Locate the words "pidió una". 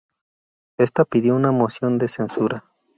1.05-1.51